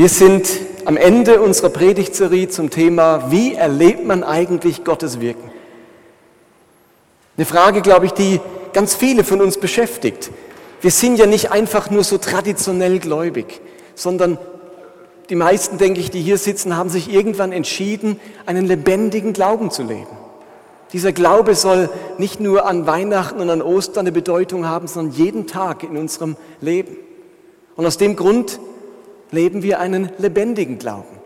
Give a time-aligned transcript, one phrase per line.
[0.00, 0.48] Wir sind
[0.86, 5.50] am Ende unserer Predigtserie zum Thema, wie erlebt man eigentlich Gottes Wirken?
[7.36, 8.40] Eine Frage, glaube ich, die
[8.72, 10.30] ganz viele von uns beschäftigt.
[10.80, 13.60] Wir sind ja nicht einfach nur so traditionell gläubig,
[13.94, 14.38] sondern
[15.28, 19.82] die meisten, denke ich, die hier sitzen, haben sich irgendwann entschieden, einen lebendigen Glauben zu
[19.82, 20.16] leben.
[20.94, 25.46] Dieser Glaube soll nicht nur an Weihnachten und an Ostern eine Bedeutung haben, sondern jeden
[25.46, 26.96] Tag in unserem Leben.
[27.76, 28.60] Und aus dem Grund
[29.30, 31.18] leben wir einen lebendigen Glauben.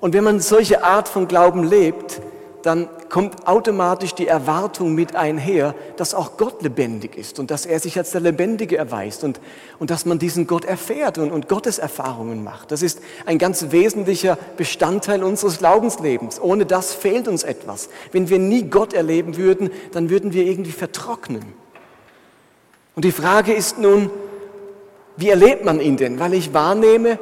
[0.00, 2.20] Und wenn man solche Art von Glauben lebt,
[2.62, 7.80] dann kommt automatisch die Erwartung mit einher, dass auch Gott lebendig ist und dass er
[7.80, 9.40] sich als der Lebendige erweist und,
[9.78, 12.70] und dass man diesen Gott erfährt und, und Gottes Erfahrungen macht.
[12.70, 16.40] Das ist ein ganz wesentlicher Bestandteil unseres Glaubenslebens.
[16.40, 17.88] Ohne das fehlt uns etwas.
[18.12, 21.42] Wenn wir nie Gott erleben würden, dann würden wir irgendwie vertrocknen.
[22.94, 24.10] Und die Frage ist nun,
[25.16, 26.18] wie erlebt man ihn denn?
[26.18, 27.18] Weil ich wahrnehme,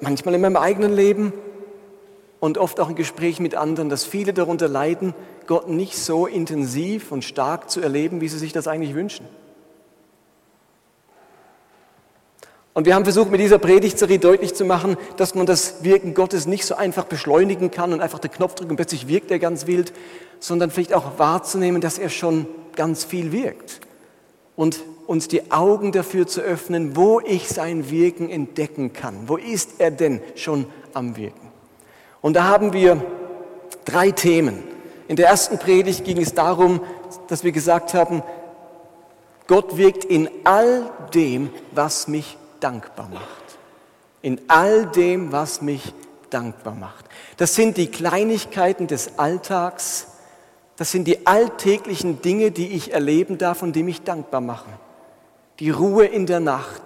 [0.00, 1.32] manchmal in meinem eigenen Leben,
[2.40, 5.14] und oft auch in Gesprächen mit anderen, dass viele darunter leiden,
[5.46, 9.26] Gott nicht so intensiv und stark zu erleben, wie sie sich das eigentlich wünschen.
[12.74, 16.46] Und wir haben versucht, mit dieser Predigtserie deutlich zu machen, dass man das Wirken Gottes
[16.46, 19.66] nicht so einfach beschleunigen kann und einfach den Knopf drücken und plötzlich wirkt er ganz
[19.66, 19.92] wild,
[20.38, 23.80] sondern vielleicht auch wahrzunehmen, dass er schon ganz viel wirkt.
[24.54, 29.26] Und uns die Augen dafür zu öffnen, wo ich sein Wirken entdecken kann.
[29.26, 31.48] Wo ist er denn schon am Wirken?
[32.20, 33.02] Und da haben wir
[33.86, 34.62] drei Themen.
[35.08, 36.82] In der ersten Predigt ging es darum,
[37.26, 38.22] dass wir gesagt haben,
[39.46, 43.24] Gott wirkt in all dem, was mich dankbar macht.
[44.20, 45.94] In all dem, was mich
[46.28, 47.06] dankbar macht.
[47.38, 50.08] Das sind die Kleinigkeiten des Alltags,
[50.76, 54.70] das sind die alltäglichen Dinge, die ich erleben darf und die mich dankbar machen.
[55.60, 56.82] Die Ruhe in der Nacht,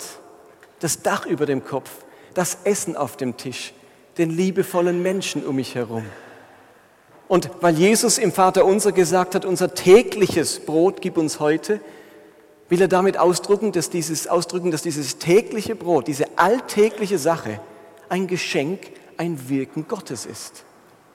[0.80, 1.90] das Dach über dem Kopf,
[2.34, 3.74] das Essen auf dem Tisch,
[4.18, 6.04] den liebevollen Menschen um mich herum.
[7.28, 11.80] Und weil Jesus im Vater unser gesagt hat, unser tägliches Brot gib uns heute,
[12.68, 17.60] will er damit ausdrücken, dass dieses, ausdrücken, dass dieses tägliche Brot, diese alltägliche Sache
[18.08, 18.80] ein Geschenk,
[19.16, 20.64] ein Wirken Gottes ist.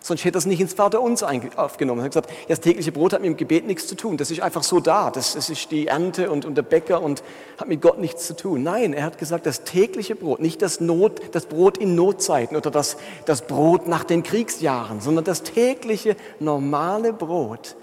[0.08, 2.00] Sonst hätte er es nicht ins Vaterunser aufgenommen.
[2.00, 4.16] Er hat gesagt, das tägliche Brot hat mit dem Gebet nichts zu tun.
[4.16, 5.12] Das ist einfach so da.
[5.12, 7.24] Das, das ist die Ernte und, und, der Bäcker und
[7.58, 8.64] hat mit Gott nichts zu tun.
[8.64, 12.72] Nein, er hat gesagt, das tägliche Brot, nicht das, Not, das Brot in Notzeiten oder
[12.72, 12.96] das,
[13.26, 17.76] das Brot nach den Kriegsjahren, sondern das tägliche, normale Brot,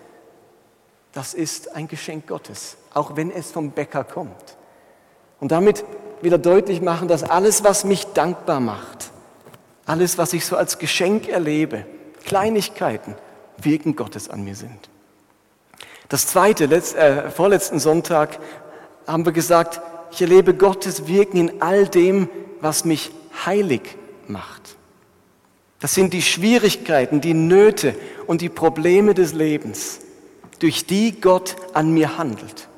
[1.12, 4.56] das ist ein Geschenk Gottes, auch wenn es vom Bäcker kommt.
[5.40, 5.84] Und damit
[6.22, 9.10] will er deutlich machen, dass alles, was mich dankbar macht,
[9.84, 11.84] alles, was ich so als Geschenk erlebe,
[12.24, 13.14] Kleinigkeiten
[13.58, 14.90] Wirken Gottes an mir sind.
[16.08, 18.38] Das zweite, letzt, äh, vorletzten Sonntag
[19.06, 19.80] haben wir gesagt,
[20.10, 22.28] ich erlebe Gottes Wirken in all dem,
[22.60, 23.10] was mich
[23.44, 23.96] heilig
[24.28, 24.76] macht.
[25.80, 27.94] Das sind die Schwierigkeiten, die Nöte
[28.26, 30.00] und die Probleme des Lebens,
[30.60, 32.68] durch die Gott an mir handelt.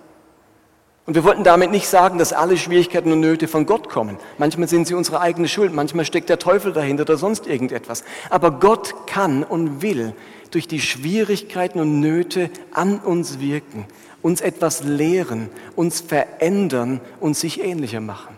[1.06, 4.18] Und wir wollten damit nicht sagen, dass alle Schwierigkeiten und Nöte von Gott kommen.
[4.38, 8.02] Manchmal sind sie unsere eigene Schuld, manchmal steckt der Teufel dahinter oder sonst irgendetwas.
[8.28, 10.14] Aber Gott kann und will
[10.50, 13.86] durch die Schwierigkeiten und Nöte an uns wirken,
[14.20, 18.34] uns etwas lehren, uns verändern und sich ähnlicher machen.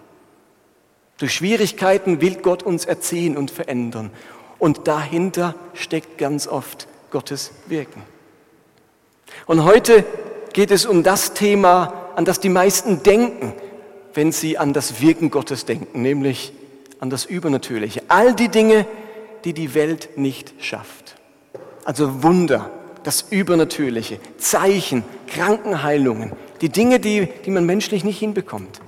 [1.17, 4.11] Durch Schwierigkeiten will Gott uns erziehen und verändern.
[4.59, 8.03] Und dahinter steckt ganz oft Gottes Wirken.
[9.47, 10.05] Und heute
[10.53, 13.53] geht es um das Thema, an das die meisten denken,
[14.13, 16.53] wenn sie an das Wirken Gottes denken, nämlich
[16.99, 18.03] an das Übernatürliche.
[18.09, 18.89] All die Dinge,
[19.45, 21.15] die die Welt nicht schafft.
[21.85, 22.73] Also Wunder,
[23.05, 28.81] das Übernatürliche, Zeichen, Krankenheilungen, die Dinge, die, die man menschlich nicht hinbekommt.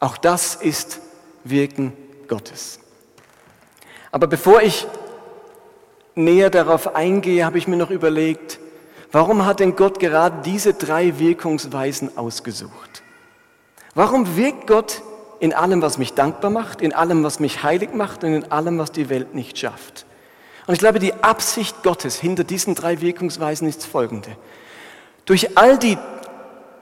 [0.00, 0.98] Auch das ist
[1.44, 1.92] Wirken
[2.26, 2.80] Gottes.
[4.10, 4.88] Aber bevor ich
[6.16, 8.58] näher darauf eingehe, habe ich mir noch überlegt,
[9.12, 13.02] Warum hat denn Gott gerade diese drei Wirkungsweisen ausgesucht?
[13.94, 15.02] Warum wirkt Gott
[15.40, 18.78] in allem, was mich dankbar macht, in allem, was mich heilig macht und in allem,
[18.78, 20.06] was die Welt nicht schafft?
[20.66, 24.36] Und ich glaube, die Absicht Gottes hinter diesen drei Wirkungsweisen ist folgende.
[25.24, 25.98] Durch all die,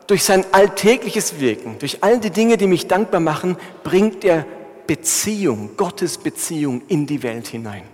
[0.07, 4.45] durch sein alltägliches Wirken, durch all die Dinge, die mich dankbar machen, bringt er
[4.87, 7.85] Beziehung, Gottes Beziehung in die Welt hinein.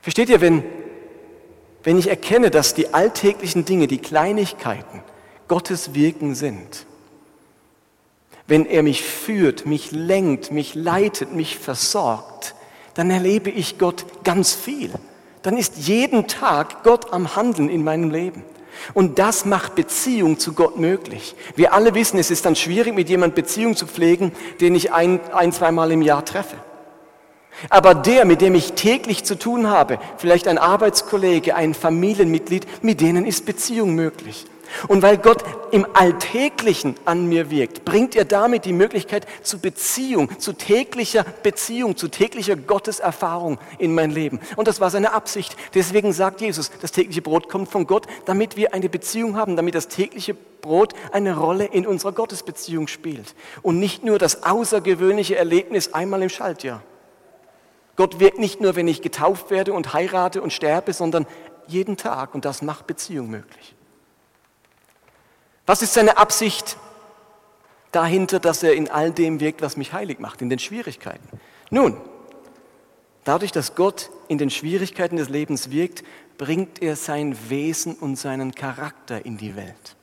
[0.00, 0.64] Versteht ihr, wenn
[1.86, 5.04] wenn ich erkenne, dass die alltäglichen Dinge, die Kleinigkeiten
[5.46, 6.84] Gottes Wirken sind,
[8.48, 12.56] wenn er mich führt, mich lenkt, mich leitet, mich versorgt,
[12.94, 14.90] dann erlebe ich Gott ganz viel.
[15.42, 18.42] Dann ist jeden Tag Gott am Handeln in meinem Leben.
[18.92, 21.36] Und das macht Beziehung zu Gott möglich.
[21.54, 25.20] Wir alle wissen, es ist dann schwierig, mit jemandem Beziehung zu pflegen, den ich ein,
[25.32, 26.56] ein zweimal im Jahr treffe.
[27.70, 33.00] Aber der, mit dem ich täglich zu tun habe, vielleicht ein Arbeitskollege, ein Familienmitglied, mit
[33.00, 34.46] denen ist Beziehung möglich.
[34.88, 40.38] Und weil Gott im Alltäglichen an mir wirkt, bringt er damit die Möglichkeit zu Beziehung,
[40.38, 44.40] zu täglicher Beziehung, zu täglicher Gotteserfahrung in mein Leben.
[44.56, 45.56] Und das war seine Absicht.
[45.74, 49.74] Deswegen sagt Jesus, das tägliche Brot kommt von Gott, damit wir eine Beziehung haben, damit
[49.74, 53.34] das tägliche Brot eine Rolle in unserer Gottesbeziehung spielt.
[53.62, 56.82] Und nicht nur das außergewöhnliche Erlebnis einmal im Schaltjahr.
[57.96, 61.26] Gott wirkt nicht nur, wenn ich getauft werde und heirate und sterbe, sondern
[61.66, 63.74] jeden Tag und das macht Beziehung möglich.
[65.64, 66.76] Was ist seine Absicht
[67.90, 71.26] dahinter, dass er in all dem wirkt, was mich heilig macht, in den Schwierigkeiten?
[71.70, 71.96] Nun,
[73.24, 76.04] dadurch, dass Gott in den Schwierigkeiten des Lebens wirkt,
[76.38, 79.96] bringt er sein Wesen und seinen Charakter in die Welt.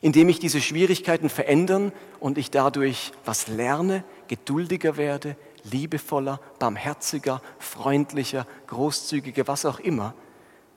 [0.00, 1.90] Indem ich diese Schwierigkeiten verändern
[2.20, 10.14] und ich dadurch was lerne, geduldiger werde, liebevoller, barmherziger, freundlicher, großzügiger, was auch immer,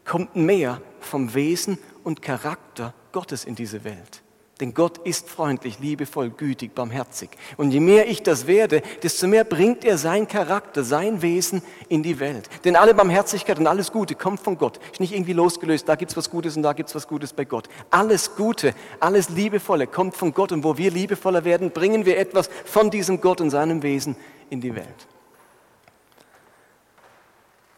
[0.06, 4.21] kommt mehr vom Wesen und Charakter Gottes in diese Welt.
[4.62, 7.32] Denn Gott ist freundlich, liebevoll, gütig, barmherzig.
[7.58, 12.04] Und je mehr ich das werde, desto mehr bringt er sein Charakter, sein Wesen in
[12.04, 12.48] die Welt.
[12.64, 14.80] Denn alle Barmherzigkeit und alles Gute kommt von Gott.
[14.92, 17.34] Ist nicht irgendwie losgelöst, da gibt es was Gutes und da gibt es was Gutes
[17.34, 17.70] bei Gott.
[17.90, 20.52] Alles Gute, alles Liebevolle kommt von Gott.
[20.52, 24.16] Und wo wir liebevoller werden, bringen wir etwas von diesem Gott und seinem Wesen
[24.52, 25.08] in die Welt.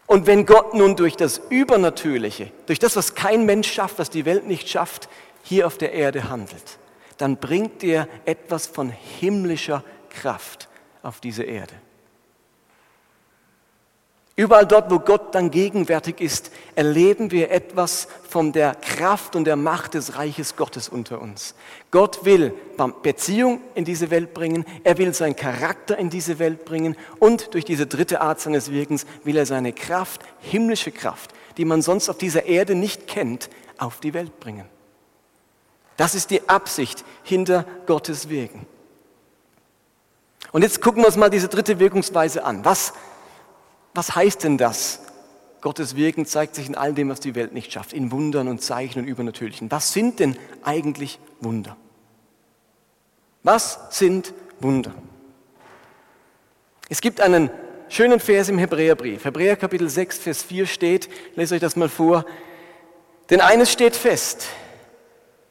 [0.06, 4.26] Und wenn Gott nun durch das Übernatürliche, durch das, was kein Mensch schafft, was die
[4.26, 5.08] Welt nicht schafft,
[5.44, 6.78] hier auf der Erde handelt,
[7.18, 10.68] dann bringt er etwas von himmlischer Kraft
[11.02, 11.74] auf diese Erde.
[14.36, 19.54] Überall dort, wo Gott dann gegenwärtig ist, erleben wir etwas von der Kraft und der
[19.54, 21.54] Macht des Reiches Gottes unter uns.
[21.92, 22.52] Gott will
[23.04, 27.64] Beziehung in diese Welt bringen, er will seinen Charakter in diese Welt bringen und durch
[27.64, 32.18] diese dritte Art seines Wirkens will er seine Kraft, himmlische Kraft, die man sonst auf
[32.18, 34.73] dieser Erde nicht kennt, auf die Welt bringen.
[35.96, 38.66] Das ist die Absicht hinter Gottes Wirken.
[40.52, 42.64] Und jetzt gucken wir uns mal diese dritte Wirkungsweise an.
[42.64, 42.92] Was
[43.94, 45.00] was heißt denn das?
[45.60, 48.60] Gottes Wirken zeigt sich in all dem, was die Welt nicht schafft, in Wundern und
[48.60, 49.70] Zeichen und Übernatürlichen.
[49.70, 51.76] Was sind denn eigentlich Wunder?
[53.44, 54.92] Was sind Wunder?
[56.90, 57.50] Es gibt einen
[57.88, 59.24] schönen Vers im Hebräerbrief.
[59.24, 62.26] Hebräer Kapitel 6, Vers 4 steht, lese euch das mal vor.
[63.30, 64.48] Denn eines steht fest,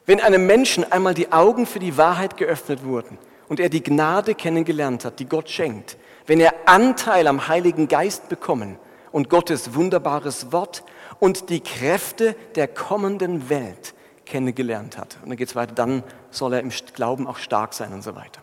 [0.06, 3.18] wenn einem Menschen einmal die Augen für die Wahrheit geöffnet wurden
[3.48, 8.30] und er die Gnade kennengelernt hat, die Gott schenkt, wenn er Anteil am Heiligen Geist
[8.30, 8.78] bekommen
[9.12, 10.84] und Gottes wunderbares Wort
[11.20, 13.94] und die Kräfte der kommenden Welt
[14.26, 15.18] kennengelernt hat.
[15.22, 18.16] Und dann geht es weiter, dann soll er im Glauben auch stark sein und so
[18.16, 18.42] weiter.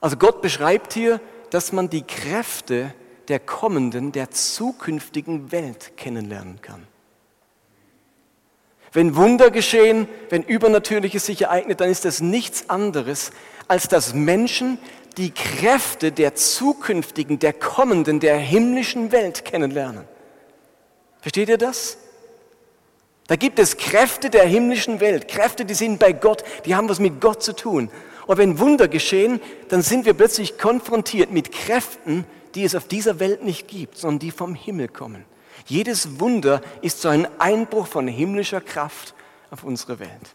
[0.00, 1.20] Also Gott beschreibt hier,
[1.50, 2.94] dass man die Kräfte
[3.28, 6.86] der kommenden, der zukünftigen Welt kennenlernen kann.
[8.94, 13.32] Wenn Wunder geschehen, wenn Übernatürliches sich ereignet, dann ist das nichts anderes,
[13.66, 14.78] als dass Menschen
[15.16, 20.04] die Kräfte der zukünftigen, der kommenden, der himmlischen Welt kennenlernen.
[21.20, 21.98] Versteht ihr das?
[23.26, 27.00] Da gibt es Kräfte der himmlischen Welt, Kräfte, die sind bei Gott, die haben was
[27.00, 27.90] mit Gott zu tun.
[28.26, 29.40] Und wenn Wunder geschehen,
[29.70, 34.20] dann sind wir plötzlich konfrontiert mit Kräften, die es auf dieser Welt nicht gibt, sondern
[34.20, 35.24] die vom Himmel kommen.
[35.66, 39.14] Jedes Wunder ist so ein Einbruch von himmlischer Kraft
[39.50, 40.34] auf unsere Welt.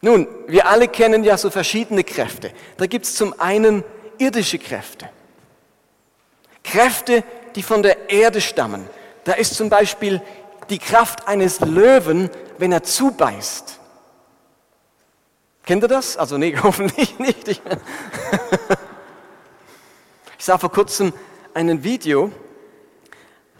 [0.00, 2.52] Nun, wir alle kennen ja so verschiedene Kräfte.
[2.76, 3.82] Da gibt es zum einen
[4.18, 5.08] irdische Kräfte.
[6.62, 8.88] Kräfte, die von der Erde stammen.
[9.24, 10.20] Da ist zum Beispiel
[10.68, 13.80] die Kraft eines Löwen, wenn er zubeißt.
[15.64, 16.16] Kennt ihr das?
[16.16, 17.48] Also nee, hoffentlich nicht.
[17.48, 17.60] Ich,
[20.38, 21.12] sah vor kurzem
[21.54, 22.30] ein Video,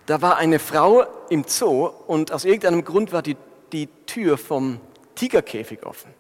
[0.07, 3.37] da war eine Frau im Zoo und aus irgendeinem Grund war die,
[3.73, 4.81] die Tür vom
[5.17, 6.15] Tigerkäfig offen.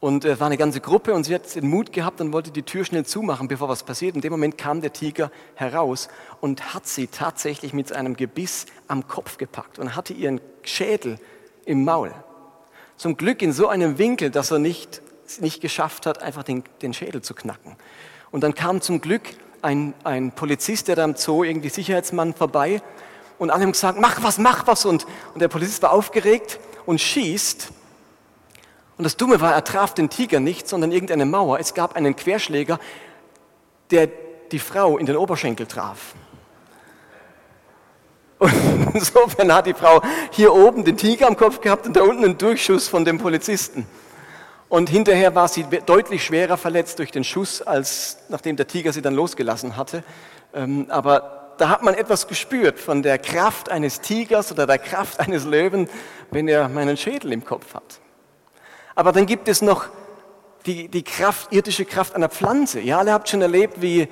[0.00, 2.50] Und es äh, war eine ganze Gruppe und sie hat den Mut gehabt und wollte
[2.50, 4.14] die Tür schnell zumachen, bevor was passiert.
[4.14, 6.08] In dem Moment kam der Tiger heraus
[6.40, 11.18] und hat sie tatsächlich mit einem Gebiss am Kopf gepackt und hatte ihren Schädel
[11.64, 12.12] im Maul.
[12.96, 15.02] Zum Glück in so einem Winkel, dass er nicht,
[15.40, 17.76] nicht geschafft hat, einfach den, den Schädel zu knacken.
[18.30, 19.22] Und dann kam zum Glück
[19.64, 22.82] ein, ein Polizist, der da im Zoo, irgendwie Sicherheitsmann, vorbei
[23.38, 24.84] und alle haben gesagt, mach was, mach was.
[24.84, 27.72] Und, und der Polizist war aufgeregt und schießt
[28.96, 31.58] und das Dumme war, er traf den Tiger nicht, sondern irgendeine Mauer.
[31.58, 32.78] Es gab einen Querschläger,
[33.90, 34.08] der
[34.52, 36.14] die Frau in den Oberschenkel traf.
[38.38, 38.52] Und
[38.94, 42.38] insofern hat die Frau hier oben den Tiger am Kopf gehabt und da unten einen
[42.38, 43.86] Durchschuss von dem Polizisten.
[44.74, 49.02] Und hinterher war sie deutlich schwerer verletzt durch den Schuss, als nachdem der Tiger sie
[49.02, 50.02] dann losgelassen hatte.
[50.52, 55.20] Ähm, aber da hat man etwas gespürt von der Kraft eines Tigers oder der Kraft
[55.20, 55.88] eines Löwen,
[56.32, 58.00] wenn er meinen Schädel im Kopf hat.
[58.96, 59.86] Aber dann gibt es noch
[60.66, 62.80] die, die Kraft, irdische Kraft einer Pflanze.
[62.80, 64.08] Ihr alle habt schon erlebt, wie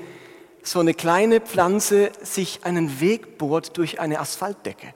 [0.62, 4.94] so eine kleine Pflanze sich einen Weg bohrt durch eine Asphaltdecke.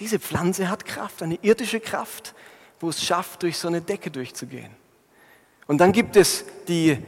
[0.00, 2.34] Diese Pflanze hat Kraft, eine irdische Kraft,
[2.80, 4.70] wo es schafft, durch so eine Decke durchzugehen.
[5.66, 6.98] Und dann gibt es die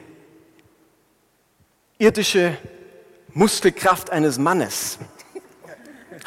[1.98, 2.56] irdische
[3.32, 4.98] Muskelkraft eines Mannes.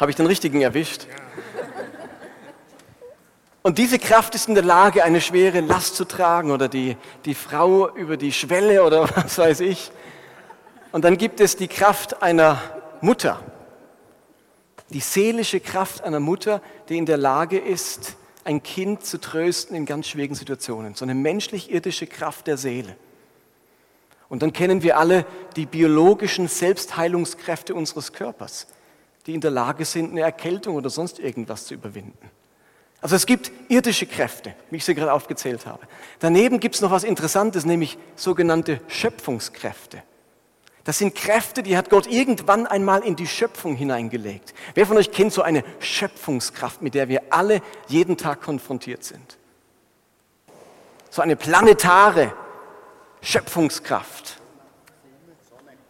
[0.00, 1.06] Habe ich den richtigen erwischt?
[3.62, 7.34] Und diese Kraft ist in der Lage, eine schwere Last zu tragen oder die, die
[7.34, 9.92] Frau über die Schwelle oder was weiß ich.
[10.90, 12.60] Und dann gibt es die Kraft einer
[13.00, 13.40] Mutter,
[14.90, 19.86] die seelische Kraft einer Mutter, die in der Lage ist, ein Kind zu trösten in
[19.86, 20.94] ganz schwierigen Situationen.
[20.94, 22.96] So eine menschlich-irdische Kraft der Seele.
[24.28, 28.66] Und dann kennen wir alle die biologischen Selbstheilungskräfte unseres Körpers,
[29.26, 32.30] die in der Lage sind, eine Erkältung oder sonst irgendwas zu überwinden.
[33.02, 35.86] Also es gibt irdische Kräfte, wie ich sie gerade aufgezählt habe.
[36.20, 40.02] Daneben gibt es noch was Interessantes, nämlich sogenannte Schöpfungskräfte.
[40.84, 44.52] Das sind Kräfte, die hat Gott irgendwann einmal in die Schöpfung hineingelegt.
[44.74, 49.38] Wer von euch kennt so eine Schöpfungskraft, mit der wir alle jeden Tag konfrontiert sind?
[51.08, 52.32] So eine planetare
[53.20, 54.38] Schöpfungskraft.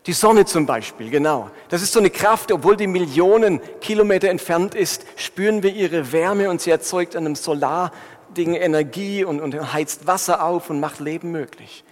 [0.07, 1.51] Die Sonne zum Beispiel, genau.
[1.69, 6.51] Das ist so eine Kraft, obwohl die Millionen Kilometer entfernt ist, spüren wir ihre Wärme
[6.51, 11.31] und sie erzeugt an einem Solarding Energie und, und heizt Wasser auf und macht Leben
[11.31, 11.85] möglich.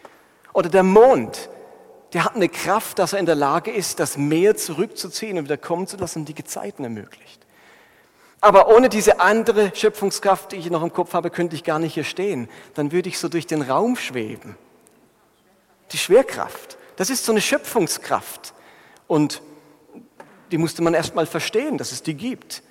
[0.52, 1.49] Oder der Mond,
[2.12, 5.56] der hat eine Kraft, dass er in der Lage ist, das Meer zurückzuziehen und wieder
[5.56, 7.40] kommen zu lassen und die Gezeiten ermöglicht.
[8.40, 11.94] Aber ohne diese andere Schöpfungskraft, die ich noch im Kopf habe, könnte ich gar nicht
[11.94, 12.48] hier stehen.
[12.74, 14.56] Dann würde ich so durch den Raum schweben.
[15.92, 16.78] Die Schwerkraft.
[16.96, 18.54] Das ist so eine Schöpfungskraft.
[19.06, 19.42] Und
[20.50, 22.62] die musste man erst mal verstehen, dass es die gibt.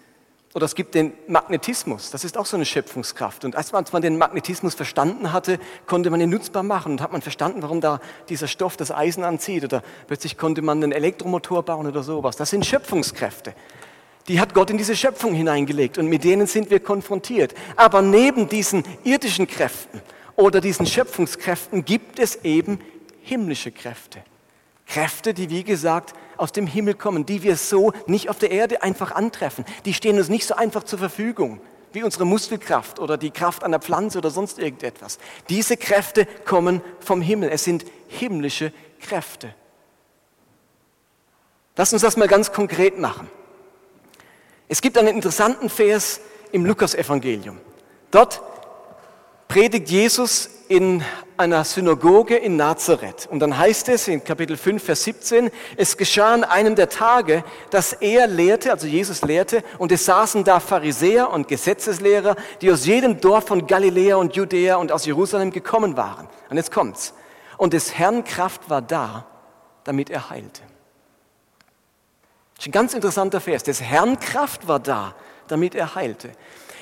[0.56, 3.46] Oder es gibt den Magnetismus, das ist auch so eine Schöpfungskraft.
[3.46, 7.22] Und als man den Magnetismus verstanden hatte, konnte man ihn nutzbar machen und hat man
[7.22, 9.64] verstanden, warum da dieser Stoff das Eisen anzieht.
[9.64, 12.36] Oder plötzlich konnte man einen Elektromotor bauen oder sowas.
[12.36, 13.54] Das sind Schöpfungskräfte.
[14.28, 17.54] Die hat Gott in diese Schöpfung hineingelegt und mit denen sind wir konfrontiert.
[17.76, 20.02] Aber neben diesen irdischen Kräften
[20.36, 22.80] oder diesen Schöpfungskräften gibt es eben
[23.22, 24.24] himmlische Kräfte.
[24.90, 28.82] Kräfte, die wie gesagt aus dem Himmel kommen, die wir so nicht auf der Erde
[28.82, 29.64] einfach antreffen.
[29.86, 31.62] Die stehen uns nicht so einfach zur Verfügung
[31.94, 35.18] wie unsere Muskelkraft oder die Kraft einer Pflanze oder sonst irgendetwas.
[35.50, 37.50] Diese Kräfte kommen vom Himmel.
[37.50, 39.54] Es sind himmlische Kräfte.
[41.76, 43.30] Lass uns das mal ganz konkret machen.
[44.68, 46.20] Es gibt einen interessanten Vers
[46.52, 47.58] im Lukasevangelium.
[48.12, 48.42] Dort
[49.50, 51.04] predigt Jesus in
[51.36, 53.28] einer Synagoge in Nazareth.
[53.32, 57.44] Und dann heißt es in Kapitel 5, Vers 17, es geschah an einem der Tage,
[57.72, 62.86] dass er lehrte, also Jesus lehrte, und es saßen da Pharisäer und Gesetzeslehrer, die aus
[62.86, 66.30] jedem Dorf von Galiläa und Judäa und aus Jerusalem gekommen waren.
[66.52, 67.16] Und jetzt kommt's.
[67.58, 69.26] Und des Herrn Kraft war da,
[69.84, 70.62] damit er heilte.
[72.56, 73.64] Das ist ein ganz interessanter Vers.
[73.64, 75.16] Des Herrn Kraft war da,
[75.48, 76.30] damit er heilte.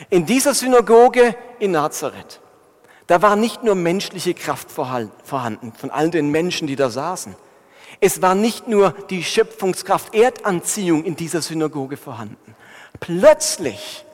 [0.10, 2.42] In dieser Synagoge in Nazareth
[3.08, 7.36] da war nicht nur menschliche Kraft vorhanden von all den Menschen, die da saßen.
[8.00, 12.56] Es war nicht nur die Schöpfungskraft Erdanziehung in dieser Synagoge vorhanden.
[13.00, 14.06] Plötzlich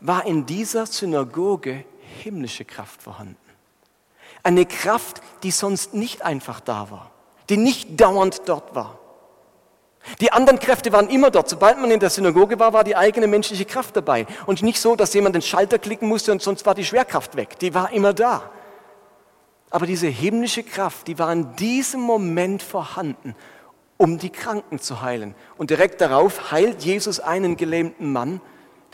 [0.00, 1.84] war in dieser Synagoge
[2.22, 3.36] himmlische Kraft vorhanden.
[4.42, 7.10] Eine Kraft, die sonst nicht einfach da war,
[7.48, 8.97] die nicht dauernd dort war.
[10.20, 11.48] Die anderen Kräfte waren immer dort.
[11.48, 14.26] Sobald man in der Synagoge war, war die eigene menschliche Kraft dabei.
[14.46, 17.58] Und nicht so, dass jemand den Schalter klicken musste und sonst war die Schwerkraft weg.
[17.58, 18.50] Die war immer da.
[19.70, 23.34] Aber diese himmlische Kraft, die war in diesem Moment vorhanden,
[23.96, 25.34] um die Kranken zu heilen.
[25.58, 28.40] Und direkt darauf heilt Jesus einen gelähmten Mann,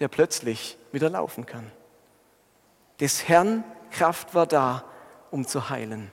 [0.00, 1.70] der plötzlich wieder laufen kann.
[3.00, 4.84] Des Herrn Kraft war da,
[5.30, 6.10] um zu heilen.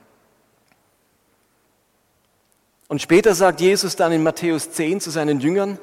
[2.92, 5.78] Und später sagt Jesus dann in Matthäus 10 zu seinen Jüngern,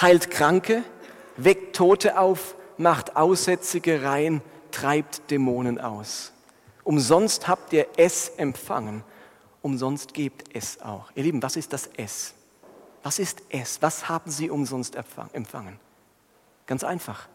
[0.00, 0.84] heilt Kranke,
[1.36, 6.32] weckt Tote auf, macht Aussätzige rein, treibt Dämonen aus.
[6.84, 9.02] Umsonst habt ihr es empfangen,
[9.62, 11.10] umsonst gebt es auch.
[11.16, 12.34] Ihr Lieben, was ist das Es?
[13.02, 13.82] Was ist es?
[13.82, 14.94] Was haben sie umsonst
[15.32, 15.80] empfangen?
[16.66, 17.26] Ganz einfach,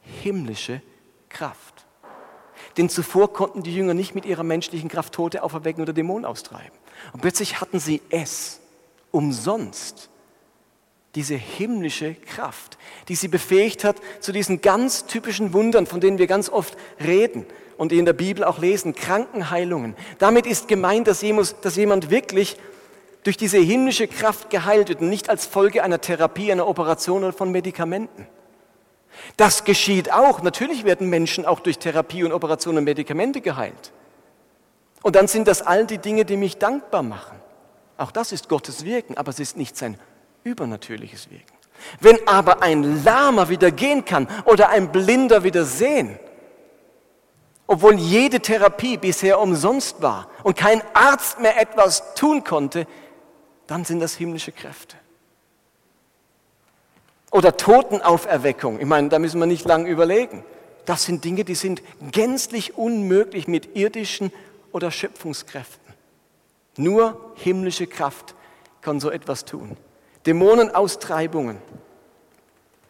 [0.00, 0.82] himmlische
[1.28, 1.86] Kraft.
[2.76, 6.76] Denn zuvor konnten die Jünger nicht mit ihrer menschlichen Kraft Tote auferwecken oder Dämonen austreiben.
[7.12, 8.60] Und plötzlich hatten sie es
[9.10, 10.10] umsonst.
[11.14, 12.76] Diese himmlische Kraft,
[13.08, 17.46] die sie befähigt hat zu diesen ganz typischen Wundern, von denen wir ganz oft reden.
[17.78, 19.96] und die in der Bibel auch lesen, Krankenheilungen.
[20.18, 22.56] Damit ist gemeint, dass jemand wirklich
[23.22, 27.32] durch diese himmlische Kraft geheilt wird und nicht als Folge einer Therapie, einer Operation oder
[27.32, 28.26] von Medikamenten.
[29.36, 30.42] Das geschieht auch.
[30.42, 33.92] Natürlich werden Menschen auch durch Therapie und Operationen und Medikamente geheilt.
[35.06, 37.38] Und dann sind das all die Dinge, die mich dankbar machen.
[37.96, 40.00] Auch das ist Gottes Wirken, aber es ist nicht sein
[40.42, 41.54] übernatürliches Wirken.
[42.00, 46.18] Wenn aber ein Lahmer wieder gehen kann oder ein Blinder wieder sehen,
[47.68, 52.88] obwohl jede Therapie bisher umsonst war und kein Arzt mehr etwas tun konnte,
[53.68, 54.96] dann sind das himmlische Kräfte.
[57.30, 58.80] Oder Totenauferweckung.
[58.80, 60.44] Ich meine, da müssen wir nicht lange überlegen.
[60.84, 64.32] Das sind Dinge, die sind gänzlich unmöglich mit irdischen
[64.76, 65.94] oder Schöpfungskräften.
[66.76, 68.34] Nur himmlische Kraft
[68.82, 69.74] kann so etwas tun.
[70.26, 71.56] Dämonenaustreibungen,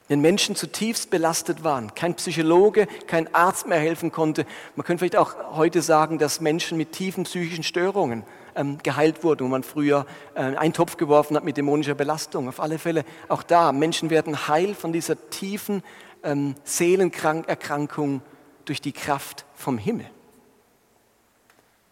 [0.08, 4.46] wenn Menschen zutiefst belastet waren, kein Psychologe, kein Arzt mehr helfen konnte.
[4.74, 8.24] Man könnte vielleicht auch heute sagen, dass Menschen mit tiefen psychischen Störungen
[8.56, 12.48] ähm, geheilt wurden, wo man früher äh, einen Topf geworfen hat mit dämonischer Belastung.
[12.48, 15.84] Auf alle Fälle auch da, Menschen werden heil von dieser tiefen
[16.24, 18.22] ähm, Seelenerkrankung
[18.64, 20.06] durch die Kraft vom Himmel.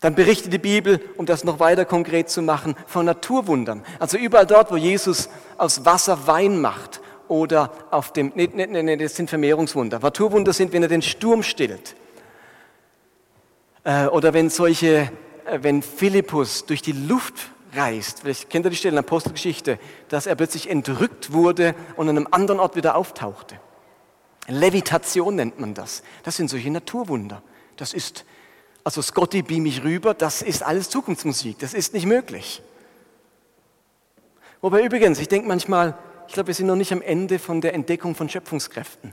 [0.04, 3.82] Dann berichtet die Bibel, um das noch weiter konkret zu machen, von Naturwundern.
[3.98, 8.96] Also überall dort, wo Jesus aus Wasser Wein macht oder auf dem, nee, nee, nee,
[8.98, 10.00] das sind Vermehrungswunder.
[10.00, 11.96] Naturwunder sind, wenn er den Sturm stillt.
[13.82, 15.10] Äh, oder wenn solche,
[15.46, 17.36] äh, wenn Philippus durch die Luft
[17.74, 19.78] reist, vielleicht kennt ihr die Stelle in der Apostelgeschichte,
[20.10, 23.58] dass er plötzlich entrückt wurde und an einem anderen Ort wieder auftauchte.
[24.48, 26.02] Levitation nennt man das.
[26.24, 27.42] Das sind solche Naturwunder.
[27.76, 28.26] Das ist,
[28.84, 32.62] also Scotty beam mich rüber, das ist alles Zukunftsmusik, das ist nicht möglich.
[34.60, 35.96] Wobei übrigens, ich denke manchmal,
[36.28, 39.12] ich glaube, wir sind noch nicht am Ende von der Entdeckung von Schöpfungskräften.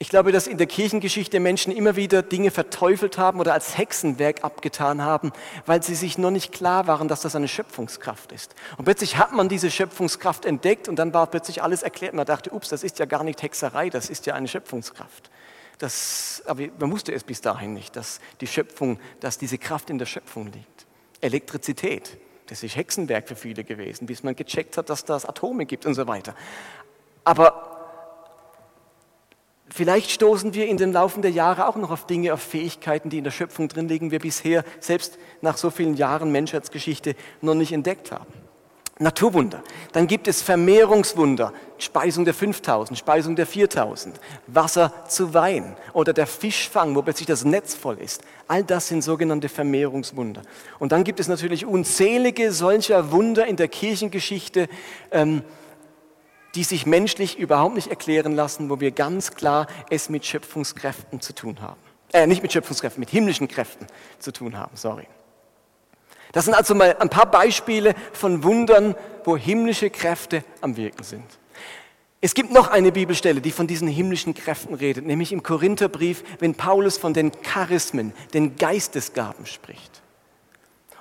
[0.00, 4.44] Ich glaube, dass in der Kirchengeschichte Menschen immer wieder Dinge verteufelt haben oder als Hexenwerk
[4.44, 5.32] abgetan haben,
[5.66, 8.54] weil sie sich noch nicht klar waren, dass das eine Schöpfungskraft ist.
[8.76, 12.14] Und plötzlich hat man diese Schöpfungskraft entdeckt und dann war plötzlich alles erklärt.
[12.14, 15.30] Man dachte, ups, das ist ja gar nicht Hexerei, das ist ja eine Schöpfungskraft.
[15.78, 19.98] Das, aber man wusste es bis dahin nicht, dass die Schöpfung, dass diese Kraft in
[19.98, 20.86] der Schöpfung liegt.
[21.20, 22.18] Elektrizität.
[22.46, 25.94] Das ist Hexenwerk für viele gewesen, bis man gecheckt hat, dass das Atome gibt und
[25.94, 26.34] so weiter.
[27.24, 27.78] Aber
[29.68, 33.18] vielleicht stoßen wir in den Laufe der Jahre auch noch auf Dinge, auf Fähigkeiten, die
[33.18, 37.72] in der Schöpfung drin liegen, wir bisher selbst nach so vielen Jahren Menschheitsgeschichte noch nicht
[37.72, 38.47] entdeckt haben.
[38.98, 39.62] Naturwunder.
[39.92, 46.26] Dann gibt es Vermehrungswunder, Speisung der 5000, Speisung der 4000, Wasser zu Wein oder der
[46.26, 48.22] Fischfang, wo plötzlich das Netz voll ist.
[48.48, 50.42] All das sind sogenannte Vermehrungswunder.
[50.78, 54.68] Und dann gibt es natürlich unzählige solcher Wunder in der Kirchengeschichte,
[55.12, 55.42] ähm,
[56.54, 61.34] die sich menschlich überhaupt nicht erklären lassen, wo wir ganz klar es mit Schöpfungskräften zu
[61.34, 61.80] tun haben.
[62.12, 63.86] Äh, nicht mit Schöpfungskräften, mit himmlischen Kräften
[64.18, 65.06] zu tun haben, sorry.
[66.32, 71.24] Das sind also mal ein paar Beispiele von Wundern, wo himmlische Kräfte am Wirken sind.
[72.20, 76.54] Es gibt noch eine Bibelstelle, die von diesen himmlischen Kräften redet, nämlich im Korintherbrief, wenn
[76.54, 80.02] Paulus von den Charismen, den Geistesgaben spricht.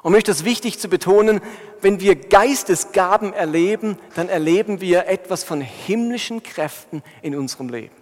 [0.04, 1.42] Und ist das wichtig zu betonen,
[1.82, 7.96] wenn wir Geistesgaben erleben, dann erleben wir etwas von himmlischen Kräften in unserem Leben.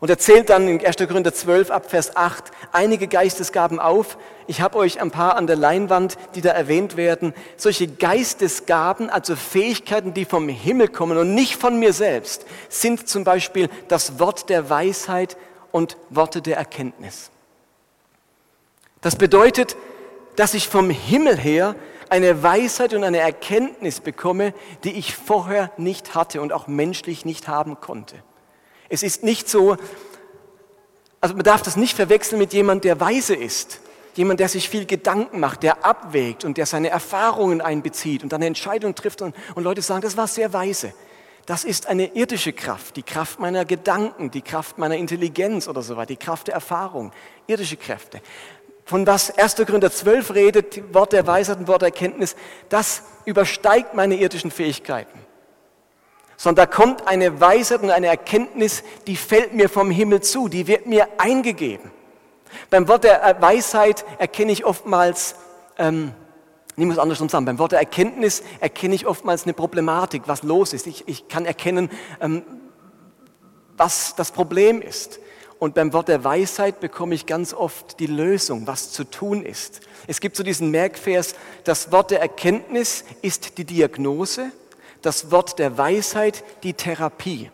[0.00, 0.96] Und er zählt dann in 1.
[0.96, 4.18] Korinther 12 ab Vers 8 einige Geistesgaben auf.
[4.46, 7.32] Ich habe euch ein paar an der Leinwand, die da erwähnt werden.
[7.56, 13.24] Solche Geistesgaben, also Fähigkeiten, die vom Himmel kommen und nicht von mir selbst, sind zum
[13.24, 15.36] Beispiel das Wort der Weisheit
[15.72, 17.30] und Worte der Erkenntnis.
[19.00, 19.76] Das bedeutet,
[20.36, 21.74] dass ich vom Himmel her
[22.10, 27.48] eine Weisheit und eine Erkenntnis bekomme, die ich vorher nicht hatte und auch menschlich nicht
[27.48, 28.16] haben konnte.
[28.88, 29.76] Es ist nicht so,
[31.20, 33.80] also man darf das nicht verwechseln mit jemandem, der weise ist.
[34.14, 38.40] Jemand, der sich viel Gedanken macht, der abwägt und der seine Erfahrungen einbezieht und dann
[38.40, 40.92] eine Entscheidung trifft und, und Leute sagen, das war sehr weise.
[41.46, 45.96] Das ist eine irdische Kraft, die Kraft meiner Gedanken, die Kraft meiner Intelligenz oder so
[45.96, 47.12] weiter, die Kraft der Erfahrung,
[47.46, 48.20] irdische Kräfte.
[48.86, 49.56] Von was 1.
[49.56, 52.36] Korinther 12 redet, Wort der Weisheit und Wort der Erkenntnis,
[52.68, 55.23] das übersteigt meine irdischen Fähigkeiten
[56.36, 60.66] sondern da kommt eine Weisheit und eine Erkenntnis, die fällt mir vom Himmel zu, die
[60.66, 61.90] wird mir eingegeben.
[62.70, 65.36] Beim Wort der Weisheit erkenne ich oftmals,
[65.78, 66.12] ähm,
[66.76, 70.42] nehmen wir es andersrum zusammen, beim Wort der Erkenntnis erkenne ich oftmals eine Problematik, was
[70.42, 70.86] los ist.
[70.86, 72.42] Ich, ich kann erkennen, ähm,
[73.76, 75.20] was das Problem ist.
[75.58, 79.80] Und beim Wort der Weisheit bekomme ich ganz oft die Lösung, was zu tun ist.
[80.06, 84.50] Es gibt so diesen Merkvers, das Wort der Erkenntnis ist die Diagnose
[85.04, 87.50] das Wort der Weisheit die Therapie.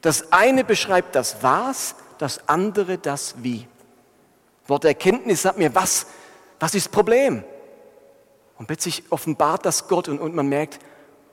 [0.00, 3.66] Das eine beschreibt das Was, das andere das Wie.
[4.66, 6.06] Wort der Erkenntnis sagt mir, was,
[6.60, 7.44] was ist das Problem?
[8.58, 10.80] Und plötzlich offenbart das Gott und, und man merkt,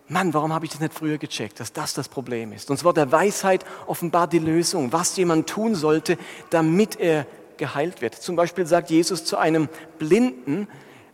[0.07, 2.69] Mann, warum habe ich das nicht früher gecheckt, dass das das Problem ist?
[2.69, 6.17] Und das Wort der Weisheit offenbart die Lösung, was jemand tun sollte,
[6.51, 7.25] damit er
[7.57, 8.13] geheilt wird.
[8.13, 10.67] Zum Beispiel sagt Jesus zu einem Blinden,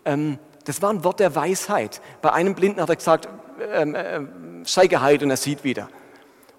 [0.03, 2.01] ähm, das war ein Wort der Weisheit.
[2.21, 3.29] Bei einem Blinden hat er gesagt,
[3.73, 4.21] ähm, äh,
[4.63, 5.89] sei geheilt und er sieht wieder.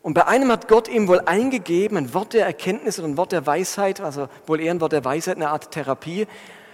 [0.02, 3.32] Und bei einem hat Gott ihm wohl eingegeben, ein Wort der Erkenntnis oder ein Wort
[3.32, 6.26] der Weisheit, also wohl eher ein Wort der Weisheit, eine Art Therapie.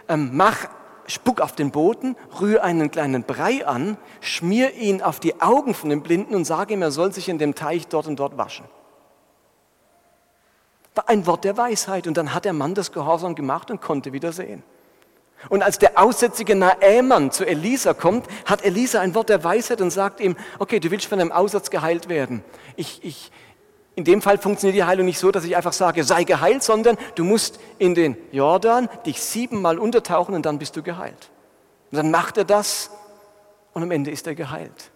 [0.09, 0.69] Ähm, mach,
[1.07, 5.91] spuck auf den Boden, rühre einen kleinen Brei an, schmier ihn auf die Augen von
[5.91, 8.65] dem Blinden und sage ihm, er soll sich in dem Teich dort und dort waschen.
[10.95, 12.09] War ein Wort der Weisheit.
[12.09, 14.65] Und dann hat der Mann das Gehorsam gemacht und konnte wieder sehen.
[15.49, 19.91] Und als der aussätzige Naämann zu Elisa kommt, hat Elisa ein Wort der Weisheit und
[19.91, 22.43] sagt ihm, okay, du willst von einem Aussatz geheilt werden.
[22.77, 23.31] Ich, ich,
[23.95, 26.99] in dem Fall funktioniert die Heilung nicht so, dass ich einfach sage, sei geheilt, sondern
[27.15, 31.31] du musst in den Jordan dich siebenmal untertauchen und dann bist du geheilt.
[31.91, 32.91] Und dann macht er das
[33.73, 34.91] und am Ende ist er geheilt.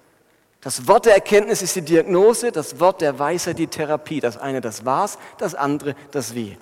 [0.61, 4.21] Das Wort der Erkenntnis ist die Diagnose, das Wort der Weisheit die Therapie.
[4.21, 6.57] Das eine das Was, das andere das Wie.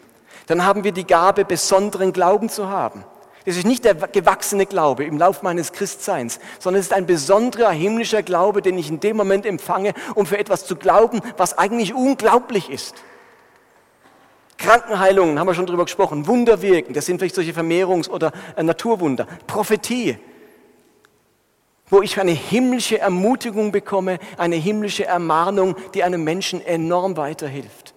[0.46, 3.04] Dann haben wir die Gabe, besonderen Glauben zu haben.
[3.46, 7.70] Das ist nicht der gewachsene Glaube im Lauf meines Christseins, sondern es ist ein besonderer
[7.70, 11.94] himmlischer Glaube, den ich in dem Moment empfange, um für etwas zu glauben, was eigentlich
[11.94, 12.96] unglaublich ist.
[14.58, 19.26] Krankenheilungen, haben wir schon drüber gesprochen, Wunderwirken, das sind vielleicht solche Vermehrungs- oder äh, Naturwunder.
[19.46, 20.18] Prophetie,
[21.88, 27.94] wo ich eine himmlische Ermutigung bekomme, eine himmlische Ermahnung, die einem Menschen enorm weiterhilft.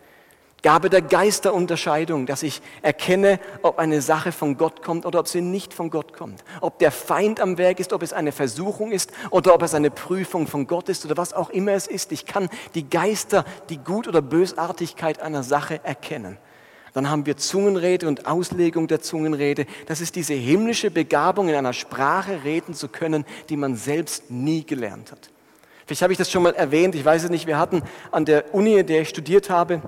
[0.64, 5.42] Gabe der Geisterunterscheidung, dass ich erkenne, ob eine Sache von Gott kommt oder ob sie
[5.42, 6.44] nicht von Gott kommt.
[6.62, 9.92] Ob der Feind am Werk ist, ob es eine Versuchung ist oder ob es eine
[9.92, 12.14] Prüfung von Gott ist oder was auch immer es ist.
[12.14, 16.38] Ich kann die Geister, die Gut- oder Bösartigkeit einer Sache erkennen.
[16.94, 19.66] Dann haben wir Zungenrede und Auslegung der Zungenrede.
[19.88, 24.64] Das ist diese himmlische Begabung, in einer Sprache reden zu können, die man selbst nie
[24.64, 25.30] gelernt hat.
[25.86, 27.48] Vielleicht habe ich das schon mal erwähnt, ich weiß es nicht.
[27.48, 29.82] Wir hatten an der Uni, in der ich studiert habe,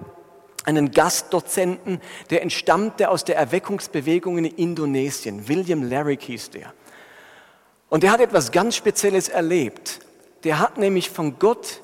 [0.65, 5.47] einen Gastdozenten, der entstammte aus der Erweckungsbewegung in Indonesien.
[5.47, 6.73] William Larrick hieß der.
[7.89, 9.99] Und der hat etwas ganz Spezielles erlebt.
[10.43, 11.81] Der hat nämlich von Gott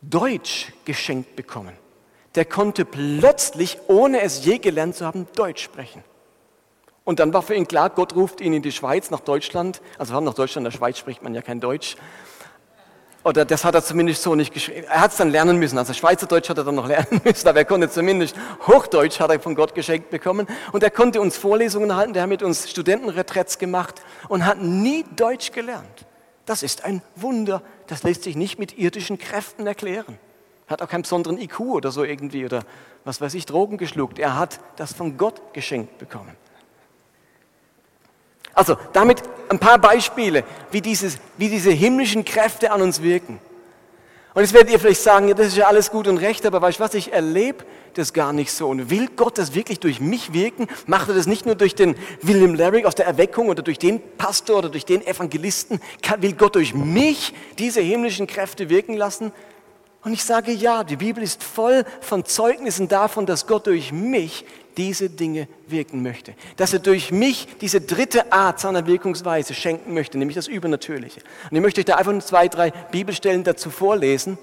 [0.00, 1.76] Deutsch geschenkt bekommen.
[2.34, 6.04] Der konnte plötzlich, ohne es je gelernt zu haben, Deutsch sprechen.
[7.04, 9.80] Und dann war für ihn klar, Gott ruft ihn in die Schweiz, nach Deutschland.
[9.96, 11.96] Also nach Deutschland, in der Schweiz spricht man ja kein Deutsch.
[13.24, 14.86] Oder das hat er zumindest so nicht geschrieben.
[14.88, 15.76] Er hat es dann lernen müssen.
[15.76, 19.40] Also Schweizerdeutsch hat er dann noch lernen müssen, aber er konnte zumindest Hochdeutsch hat er
[19.40, 20.46] von Gott geschenkt bekommen.
[20.72, 25.04] Und er konnte uns Vorlesungen halten, der hat mit uns Studentenretreats gemacht und hat nie
[25.16, 26.06] Deutsch gelernt.
[26.46, 27.62] Das ist ein Wunder.
[27.88, 30.18] Das lässt sich nicht mit irdischen Kräften erklären.
[30.66, 32.62] Hat auch keinen besonderen IQ oder so irgendwie oder
[33.04, 34.18] was weiß ich, Drogen geschluckt.
[34.18, 36.36] Er hat das von Gott geschenkt bekommen.
[38.58, 40.42] Also damit ein paar Beispiele,
[40.72, 43.38] wie, dieses, wie diese himmlischen Kräfte an uns wirken.
[44.34, 46.60] Und jetzt werdet ihr vielleicht sagen, ja, das ist ja alles gut und recht, aber
[46.60, 48.68] weißt du was, ich erlebe das gar nicht so.
[48.68, 50.66] Und will Gott das wirklich durch mich wirken?
[50.86, 54.00] Macht er das nicht nur durch den William Larrick aus der Erweckung oder durch den
[54.16, 55.80] Pastor oder durch den Evangelisten?
[56.18, 59.30] will Gott durch mich diese himmlischen Kräfte wirken lassen?
[60.02, 64.44] Und ich sage ja, die Bibel ist voll von Zeugnissen davon, dass Gott durch mich
[64.78, 66.34] diese Dinge wirken möchte.
[66.56, 71.20] Dass er durch mich diese dritte Art seiner Wirkungsweise schenken möchte, nämlich das Übernatürliche.
[71.50, 74.38] Und ich möchte euch da einfach nur zwei, drei Bibelstellen dazu vorlesen.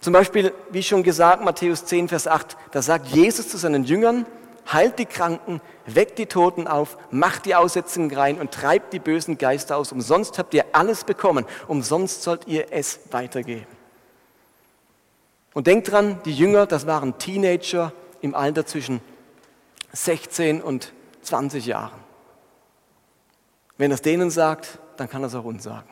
[0.00, 4.26] Zum Beispiel, wie schon gesagt, Matthäus 10, Vers 8, da sagt Jesus zu seinen Jüngern,
[4.72, 9.38] heilt die Kranken, weckt die Toten auf, macht die Aussätzigen rein und treibt die bösen
[9.38, 9.92] Geister aus.
[9.92, 13.66] Umsonst habt ihr alles bekommen, umsonst sollt ihr es weitergeben.
[15.54, 19.00] Und denkt dran, die Jünger, das waren Teenager im Alter zwischen
[19.92, 22.00] 16 und 20 Jahren.
[23.76, 25.88] Wenn er es denen sagt, dann kann er es auch uns sagen.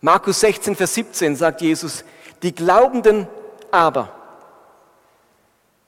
[0.00, 2.04] Markus 16, Vers 17 sagt Jesus,
[2.42, 3.26] die Glaubenden
[3.70, 4.12] aber,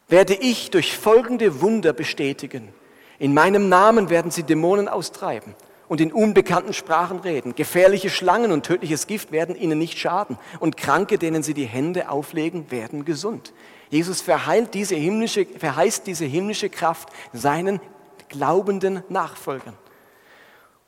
[0.08, 2.74] werde ich durch folgende Wunder bestätigen.
[3.18, 5.54] In meinem Namen werden sie Dämonen austreiben
[5.88, 7.54] und in unbekannten Sprachen reden.
[7.54, 10.38] Gefährliche Schlangen und tödliches Gift werden ihnen nicht schaden.
[10.58, 13.52] Und Kranke, denen sie die Hände auflegen, werden gesund.
[13.90, 17.80] Jesus verheilt diese himmlische, verheißt diese himmlische Kraft seinen
[18.28, 19.74] glaubenden Nachfolgern.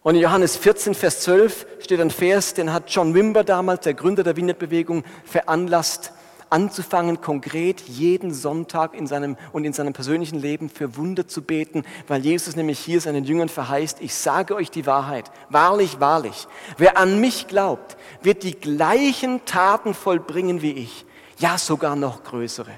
[0.03, 3.95] Und in Johannes 14, Vers 12 steht ein Vers, den hat John Wimber damals, der
[3.95, 6.13] Gründer der Vineyard-Bewegung, veranlasst
[6.53, 11.85] anzufangen, konkret jeden Sonntag in seinem und in seinem persönlichen Leben für Wunder zu beten,
[12.09, 16.99] weil Jesus nämlich hier seinen Jüngern verheißt, ich sage euch die Wahrheit, wahrlich, wahrlich, wer
[16.99, 21.07] an mich glaubt, wird die gleichen Taten vollbringen wie ich,
[21.39, 22.73] ja sogar noch größere,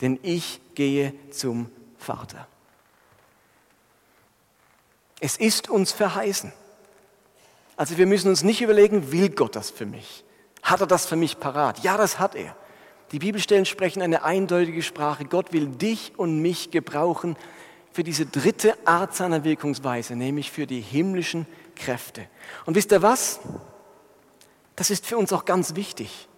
[0.00, 2.46] denn ich gehe zum Vater.
[5.20, 6.52] Es ist uns verheißen.
[7.76, 10.24] Also wir müssen uns nicht überlegen, will Gott das für mich?
[10.62, 11.82] Hat er das für mich parat?
[11.82, 12.56] Ja, das hat er.
[13.12, 15.24] Die Bibelstellen sprechen eine eindeutige Sprache.
[15.24, 17.36] Gott will dich und mich gebrauchen
[17.92, 22.26] für diese dritte Art seiner Wirkungsweise, nämlich für die himmlischen Kräfte.
[22.66, 23.40] Und wisst ihr was?
[24.76, 26.28] Das ist für uns auch ganz wichtig.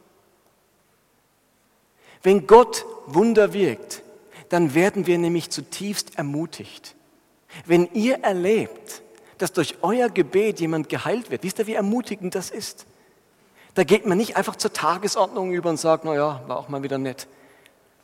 [2.23, 4.03] Wenn Gott Wunder wirkt,
[4.49, 6.95] dann werden wir nämlich zutiefst ermutigt.
[7.67, 9.03] Wenn ihr erlebt,
[9.39, 12.87] dass durch euer Gebet jemand geheilt wird, wisst ihr, wie ermutigend das ist?
[13.75, 16.99] Da geht man nicht einfach zur Tagesordnung über und sagt, naja, war auch mal wieder
[16.99, 17.27] nett.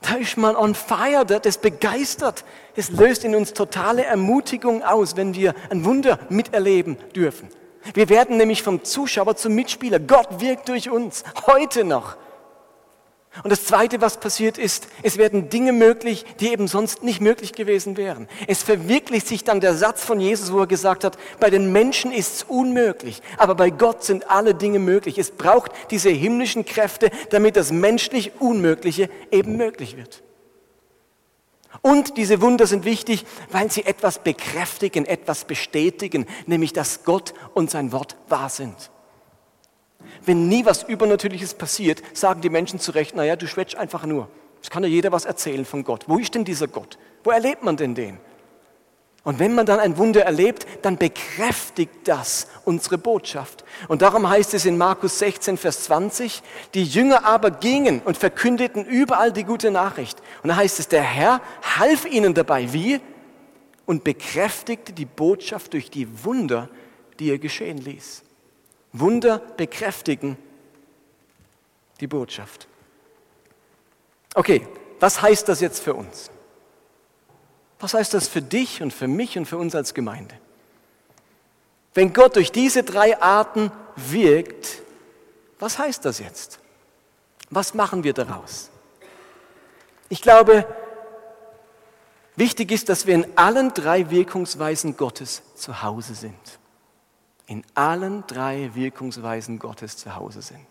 [0.00, 2.44] Da ist man on fire, das begeistert.
[2.76, 7.48] Es löst in uns totale Ermutigung aus, wenn wir ein Wunder miterleben dürfen.
[7.94, 9.98] Wir werden nämlich vom Zuschauer zum Mitspieler.
[9.98, 12.16] Gott wirkt durch uns, heute noch.
[13.42, 17.52] Und das Zweite, was passiert ist, es werden Dinge möglich, die eben sonst nicht möglich
[17.52, 18.28] gewesen wären.
[18.46, 22.12] Es verwirklicht sich dann der Satz von Jesus, wo er gesagt hat, bei den Menschen
[22.12, 25.18] ist es unmöglich, aber bei Gott sind alle Dinge möglich.
[25.18, 30.22] Es braucht diese himmlischen Kräfte, damit das menschlich Unmögliche eben möglich wird.
[31.82, 37.70] Und diese Wunder sind wichtig, weil sie etwas bekräftigen, etwas bestätigen, nämlich dass Gott und
[37.70, 38.90] sein Wort wahr sind.
[40.24, 44.28] Wenn nie was Übernatürliches passiert, sagen die Menschen zu Recht, naja, du schwätzt einfach nur.
[44.62, 46.04] Es kann ja jeder was erzählen von Gott.
[46.06, 46.98] Wo ist denn dieser Gott?
[47.22, 48.18] Wo erlebt man denn den?
[49.26, 53.64] Und wenn man dann ein Wunder erlebt, dann bekräftigt das unsere Botschaft.
[53.88, 58.84] Und darum heißt es in Markus 16, Vers 20, die Jünger aber gingen und verkündeten
[58.84, 60.22] überall die gute Nachricht.
[60.44, 61.40] Und da heißt es, der Herr
[61.76, 62.72] half ihnen dabei.
[62.72, 63.00] Wie?
[63.84, 66.68] Und bekräftigte die Botschaft durch die Wunder,
[67.18, 68.22] die er geschehen ließ.
[69.00, 70.36] Wunder bekräftigen
[72.00, 72.68] die Botschaft.
[74.34, 74.66] Okay,
[75.00, 76.30] was heißt das jetzt für uns?
[77.78, 80.34] Was heißt das für dich und für mich und für uns als Gemeinde?
[81.94, 84.82] Wenn Gott durch diese drei Arten wirkt,
[85.58, 86.58] was heißt das jetzt?
[87.50, 88.70] Was machen wir daraus?
[90.08, 90.66] Ich glaube,
[92.36, 96.58] wichtig ist, dass wir in allen drei Wirkungsweisen Gottes zu Hause sind
[97.46, 100.66] in allen drei Wirkungsweisen Gottes zu Hause sind.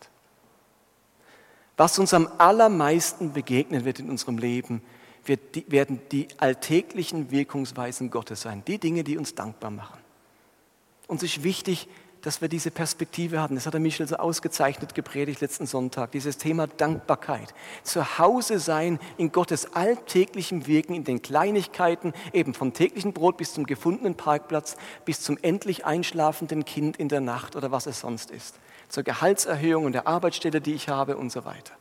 [1.77, 4.81] Was uns am allermeisten begegnen wird in unserem Leben,
[5.25, 9.99] wird, werden die alltäglichen Wirkungsweisen Gottes sein, die Dinge, die uns dankbar machen.
[11.07, 11.88] Uns ist wichtig,
[12.25, 13.53] dass wir diese Perspektive haben.
[13.53, 16.11] Das hat der Michel so ausgezeichnet gepredigt letzten Sonntag.
[16.11, 17.53] Dieses Thema Dankbarkeit.
[17.83, 23.53] Zu Hause sein in Gottes alltäglichem Wirken, in den Kleinigkeiten, eben vom täglichen Brot bis
[23.53, 28.31] zum gefundenen Parkplatz, bis zum endlich einschlafenden Kind in der Nacht oder was es sonst
[28.31, 28.55] ist.
[28.89, 31.73] Zur Gehaltserhöhung und der Arbeitsstelle, die ich habe und so weiter.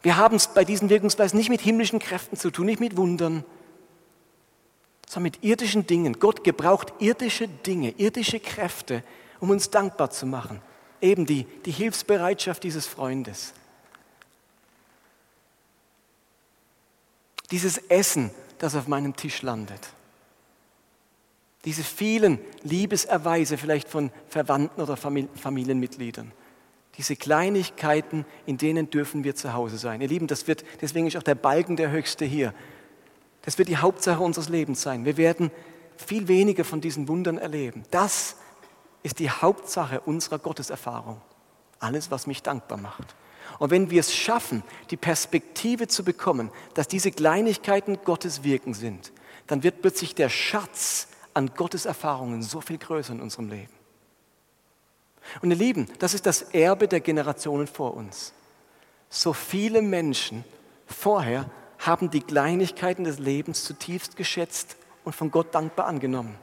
[0.00, 3.44] Wir haben es bei diesen Wirkungsweisen nicht mit himmlischen Kräften zu tun, nicht mit Wundern,
[5.08, 6.18] sondern mit irdischen Dingen.
[6.20, 9.02] Gott gebraucht irdische Dinge, irdische Kräfte,
[9.40, 10.60] um uns dankbar zu machen.
[11.00, 13.54] Eben die, die Hilfsbereitschaft dieses Freundes.
[17.50, 19.80] Dieses Essen, das auf meinem Tisch landet.
[21.64, 26.32] Diese vielen Liebeserweise vielleicht von Verwandten oder Familienmitgliedern.
[26.98, 30.00] Diese Kleinigkeiten, in denen dürfen wir zu Hause sein.
[30.00, 32.52] Ihr Lieben, das wird, deswegen ist auch der Balken der Höchste hier.
[33.48, 35.06] Das wird die Hauptsache unseres Lebens sein.
[35.06, 35.50] Wir werden
[35.96, 37.82] viel weniger von diesen Wundern erleben.
[37.90, 38.36] Das
[39.02, 41.18] ist die Hauptsache unserer Gotteserfahrung.
[41.78, 43.16] Alles, was mich dankbar macht.
[43.58, 49.12] Und wenn wir es schaffen, die Perspektive zu bekommen, dass diese Kleinigkeiten Gottes Wirken sind,
[49.46, 53.72] dann wird plötzlich der Schatz an Gottes Erfahrungen so viel größer in unserem Leben.
[55.40, 58.34] Und ihr Lieben, das ist das Erbe der Generationen vor uns.
[59.08, 60.44] So viele Menschen
[60.86, 66.34] vorher haben die Kleinigkeiten des Lebens zutiefst geschätzt und von Gott dankbar angenommen.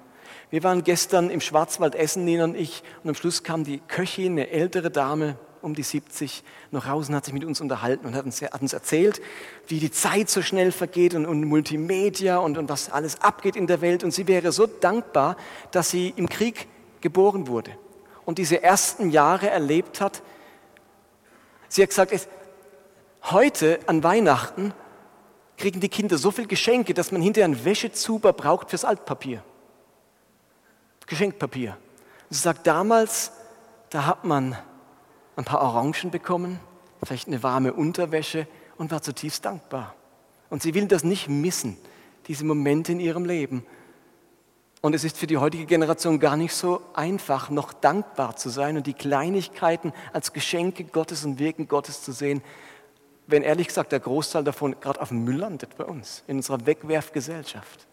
[0.49, 4.33] Wir waren gestern im Schwarzwald essen, Nina und ich, und am Schluss kam die Köchin,
[4.33, 8.15] eine ältere Dame, um die 70, noch raus und hat sich mit uns unterhalten und
[8.15, 9.21] hat uns, hat uns erzählt,
[9.67, 13.65] wie die Zeit so schnell vergeht und, und Multimedia und, und was alles abgeht in
[13.65, 14.03] der Welt.
[14.03, 15.35] Und sie wäre so dankbar,
[15.71, 16.67] dass sie im Krieg
[17.01, 17.71] geboren wurde
[18.25, 20.21] und diese ersten Jahre erlebt hat.
[21.67, 22.27] Sie hat gesagt, es,
[23.23, 24.73] heute an Weihnachten
[25.57, 29.43] kriegen die Kinder so viel Geschenke, dass man hinterher einen Wäschezuber braucht fürs Altpapier.
[31.07, 31.77] Geschenkpapier.
[32.29, 33.31] Sie sagt, damals,
[33.89, 34.57] da hat man
[35.35, 36.59] ein paar Orangen bekommen,
[37.03, 39.95] vielleicht eine warme Unterwäsche und war zutiefst dankbar.
[40.49, 41.77] Und sie will das nicht missen,
[42.27, 43.65] diese Momente in ihrem Leben.
[44.81, 48.77] Und es ist für die heutige Generation gar nicht so einfach, noch dankbar zu sein
[48.77, 52.43] und die Kleinigkeiten als Geschenke Gottes und Wirken Gottes zu sehen,
[53.27, 56.65] wenn ehrlich gesagt der Großteil davon gerade auf dem Müll landet bei uns, in unserer
[56.65, 57.87] Wegwerfgesellschaft.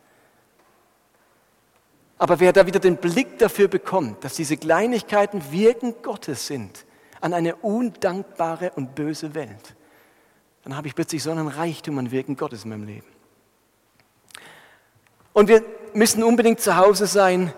[2.19, 6.85] Aber wer da wieder den Blick dafür bekommt, dass diese Kleinigkeiten Wirken Gottes sind
[7.21, 9.75] an eine undankbare und böse Welt,
[10.65, 13.07] dann habe ich plötzlich so einen Reichtum an Wirken Gottes in meinem Leben.
[15.33, 15.65] Und wir
[15.95, 17.53] müssen unbedingt zu Hause sein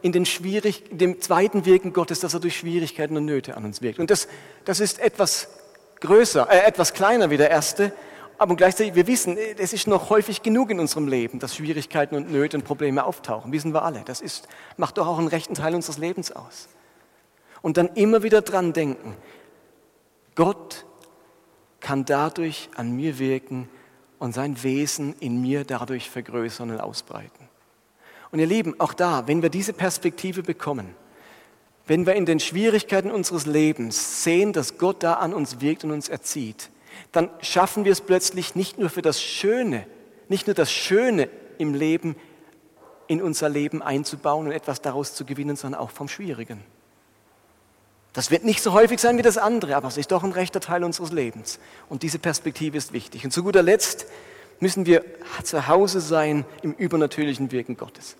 [0.00, 3.64] in, den schwierig, in dem zweiten Wirken Gottes, dass er durch Schwierigkeiten und Nöte an
[3.64, 3.98] uns wirkt.
[3.98, 4.28] Und das,
[4.64, 5.48] das ist etwas
[6.00, 7.92] größer, äh, etwas kleiner wie der erste,
[8.38, 12.30] aber gleichzeitig, wir wissen, es ist noch häufig genug in unserem Leben, dass Schwierigkeiten und
[12.30, 13.50] Nöte und Probleme auftauchen.
[13.52, 14.02] Wissen wir alle.
[14.04, 16.68] Das ist, macht doch auch einen rechten Teil unseres Lebens aus.
[17.62, 19.16] Und dann immer wieder dran denken,
[20.34, 20.84] Gott
[21.80, 23.70] kann dadurch an mir wirken
[24.18, 27.48] und sein Wesen in mir dadurch vergrößern und ausbreiten.
[28.32, 30.94] Und ihr Lieben, auch da, wenn wir diese Perspektive bekommen,
[31.86, 35.92] wenn wir in den Schwierigkeiten unseres Lebens sehen, dass Gott da an uns wirkt und
[35.92, 36.70] uns erzieht,
[37.12, 39.86] dann schaffen wir es plötzlich nicht nur für das Schöne,
[40.28, 42.16] nicht nur das Schöne im Leben
[43.06, 46.62] in unser Leben einzubauen und etwas daraus zu gewinnen, sondern auch vom Schwierigen.
[48.12, 50.58] Das wird nicht so häufig sein wie das andere, aber es ist doch ein rechter
[50.58, 51.60] Teil unseres Lebens.
[51.88, 53.24] Und diese Perspektive ist wichtig.
[53.24, 54.06] Und zu guter Letzt
[54.58, 55.04] müssen wir
[55.44, 58.16] zu Hause sein im übernatürlichen Wirken Gottes.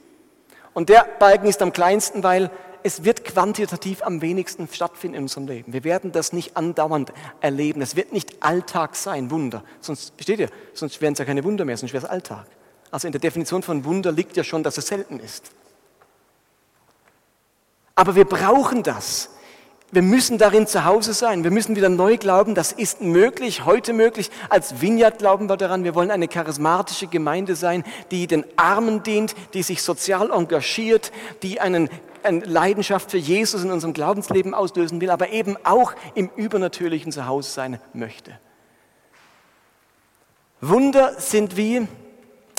[0.74, 2.50] Und der Balken ist am kleinsten, weil
[2.86, 5.72] es wird quantitativ am wenigsten stattfinden in unserem Leben.
[5.72, 7.82] Wir werden das nicht andauernd erleben.
[7.82, 9.64] Es wird nicht Alltag sein, Wunder.
[9.80, 12.46] Sonst, versteht ihr, sonst wären es ja keine Wunder mehr, sonst wäre es Alltag.
[12.92, 15.50] Also in der Definition von Wunder liegt ja schon, dass es selten ist.
[17.96, 19.30] Aber wir brauchen das.
[19.90, 21.42] Wir müssen darin zu Hause sein.
[21.42, 24.30] Wir müssen wieder neu glauben, das ist möglich, heute möglich.
[24.48, 25.82] Als Vineyard glauben wir daran.
[25.82, 31.10] Wir wollen eine charismatische Gemeinde sein, die den Armen dient, die sich sozial engagiert,
[31.42, 31.88] die einen,
[32.24, 37.26] eine Leidenschaft für Jesus in unserem Glaubensleben auslösen will, aber eben auch im Übernatürlichen zu
[37.26, 38.38] Hause sein möchte.
[40.60, 41.86] Wunder sind wie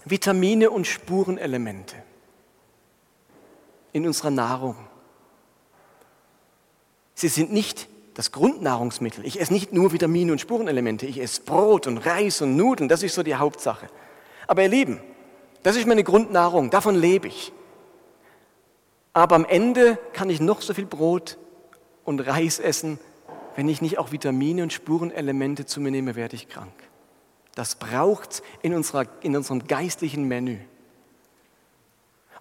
[0.05, 1.95] Vitamine und Spurenelemente
[3.93, 4.75] in unserer Nahrung.
[7.15, 9.25] Sie sind nicht das Grundnahrungsmittel.
[9.25, 11.05] Ich esse nicht nur Vitamine und Spurenelemente.
[11.05, 12.89] Ich esse Brot und Reis und Nudeln.
[12.89, 13.87] Das ist so die Hauptsache.
[14.47, 14.99] Aber ihr Lieben,
[15.63, 16.69] das ist meine Grundnahrung.
[16.69, 17.51] Davon lebe ich.
[19.17, 21.39] Aber am Ende kann ich noch so viel Brot
[22.05, 22.99] und Reis essen.
[23.55, 26.71] Wenn ich nicht auch Vitamine und Spurenelemente zu mir nehme, werde ich krank.
[27.55, 30.59] Das braucht in, unserer, in unserem geistlichen Menü.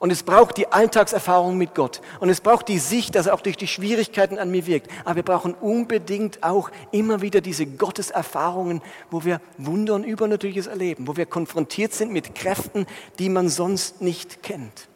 [0.01, 2.03] Und es braucht die Alltagserfahrung mit Gott.
[2.21, 4.91] Und es braucht die Sicht, dass er auch durch die Schwierigkeiten an mir wirkt.
[5.07, 11.09] Aber wir brauchen unbedingt auch immer wieder diese Gotteserfahrungen, wo wir Wunder und Übernatürliches erleben,
[11.09, 12.85] wo wir konfrontiert sind mit Kräften,
[13.19, 14.89] die man sonst nicht kennt.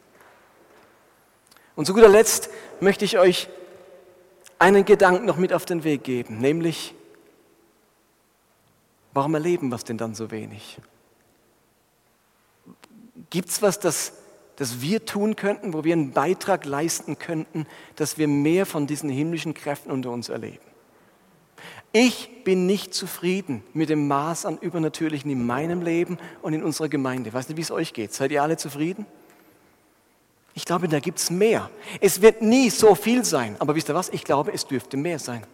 [1.81, 3.49] Und zu guter Letzt möchte ich euch
[4.59, 6.95] einen Gedanken noch mit auf den Weg geben, nämlich,
[9.15, 10.77] warum erleben wir es denn dann so wenig?
[13.31, 14.13] Gibt es was, das
[14.57, 17.67] das wir tun könnten, wo wir einen Beitrag leisten könnten,
[17.97, 20.59] dass wir mehr von diesen himmlischen Kräften unter uns erleben.
[21.93, 26.91] Ich bin nicht zufrieden mit dem Maß an Übernatürlichen in meinem Leben und in unserer
[26.91, 27.31] Gemeinde.
[27.31, 28.13] Ich weiß nicht, wie es euch geht.
[28.13, 29.07] Seid ihr alle zufrieden?
[30.55, 31.71] Ich glaube, da gibt es mehr.
[32.01, 34.09] Es wird nie so viel sein, aber wisst ihr was?
[34.09, 35.47] Ich glaube, es dürfte mehr sein.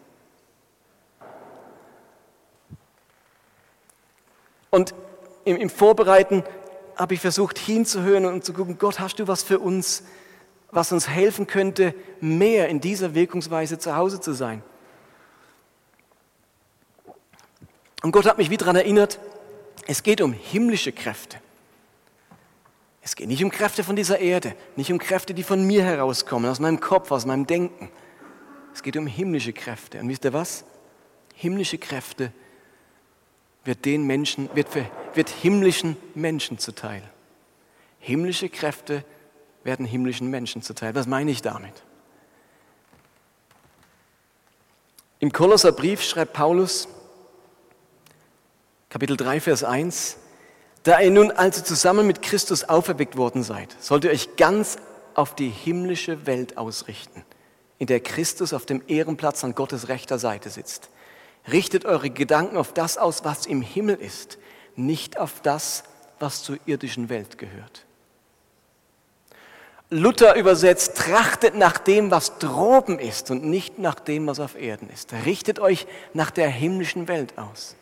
[4.70, 4.94] Und
[5.44, 6.44] im, im Vorbereiten
[6.96, 10.02] habe ich versucht hinzuhören und zu gucken, Gott, hast du was für uns,
[10.70, 14.62] was uns helfen könnte, mehr in dieser Wirkungsweise zu Hause zu sein?
[18.02, 19.18] Und Gott hat mich wieder daran erinnert,
[19.86, 21.38] es geht um himmlische Kräfte.
[23.06, 26.50] Es geht nicht um Kräfte von dieser Erde, nicht um Kräfte, die von mir herauskommen,
[26.50, 27.88] aus meinem Kopf, aus meinem Denken.
[28.74, 30.00] Es geht um himmlische Kräfte.
[30.00, 30.64] Und wisst ihr was?
[31.36, 32.32] Himmlische Kräfte
[33.64, 37.00] wird den Menschen, wird, für, wird himmlischen Menschen zuteil.
[38.00, 39.04] Himmlische Kräfte
[39.62, 40.96] werden himmlischen Menschen zuteil.
[40.96, 41.84] Was meine ich damit?
[45.20, 46.88] Im Kolosserbrief schreibt Paulus,
[48.88, 50.16] Kapitel 3, Vers 1,
[50.86, 54.76] da ihr nun also zusammen mit Christus auferweckt worden seid, sollt ihr euch ganz
[55.14, 57.24] auf die himmlische Welt ausrichten,
[57.78, 60.90] in der Christus auf dem Ehrenplatz an Gottes rechter Seite sitzt.
[61.50, 64.38] Richtet eure Gedanken auf das aus, was im Himmel ist,
[64.76, 65.82] nicht auf das,
[66.20, 67.84] was zur irdischen Welt gehört.
[69.90, 74.88] Luther übersetzt, trachtet nach dem, was droben ist und nicht nach dem, was auf Erden
[74.90, 75.12] ist.
[75.24, 77.74] Richtet euch nach der himmlischen Welt aus.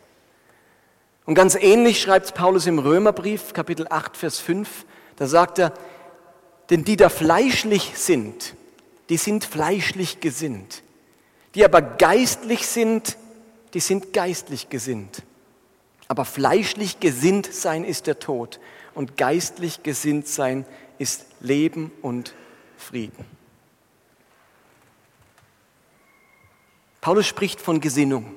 [1.25, 5.73] Und ganz ähnlich schreibt Paulus im Römerbrief, Kapitel 8, Vers 5, da sagt er,
[6.69, 8.55] denn die da fleischlich sind,
[9.09, 10.83] die sind fleischlich gesinnt.
[11.55, 13.17] Die aber geistlich sind,
[13.73, 15.23] die sind geistlich gesinnt.
[16.07, 18.59] Aber fleischlich gesinnt sein ist der Tod
[18.93, 20.65] und geistlich gesinnt sein
[20.99, 22.33] ist Leben und
[22.77, 23.25] Frieden.
[27.01, 28.33] Paulus spricht von Gesinnung,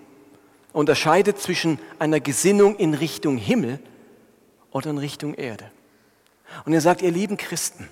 [0.72, 3.78] unterscheidet zwischen einer Gesinnung in Richtung Himmel
[4.70, 5.70] oder in Richtung Erde.
[6.64, 7.88] Und er sagt, ihr lieben Christen,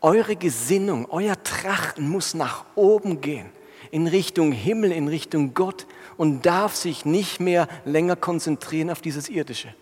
[0.00, 3.50] eure Gesinnung, euer Trachten muss nach oben gehen,
[3.90, 9.28] in Richtung Himmel, in Richtung Gott und darf sich nicht mehr länger konzentrieren auf dieses
[9.28, 9.74] Irdische.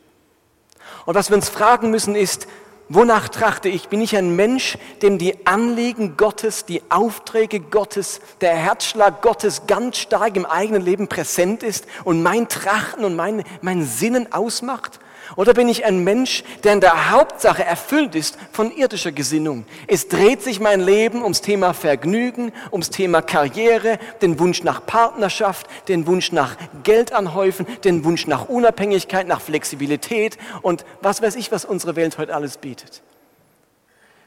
[1.07, 2.49] Und was wir uns fragen müssen ist,
[2.89, 3.89] wonach trachte ich?
[3.89, 9.99] Bin ich ein Mensch, dem die Anliegen Gottes, die Aufträge Gottes, der Herzschlag Gottes ganz
[9.99, 15.01] stark im eigenen Leben präsent ist und mein Trachten und mein, mein Sinnen ausmacht?
[15.37, 19.67] Oder bin ich ein Mensch, der in der Hauptsache erfüllt ist von irdischer Gesinnung?
[19.87, 25.67] Es dreht sich mein Leben ums Thema Vergnügen, ums Thema Karriere, den Wunsch nach Partnerschaft,
[25.89, 31.53] den Wunsch nach Geld anhäufen, den Wunsch nach Unabhängigkeit, nach Flexibilität und was weiß ich,
[31.53, 33.03] was unsere Welt heute alles bietet.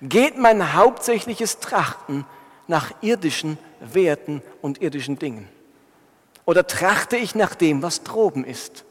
[0.02, 2.26] Geht mein hauptsächliches Trachten
[2.68, 5.48] nach irdischen Werten und irdischen Dingen?
[6.46, 8.84] Oder trachte ich nach dem, was droben ist?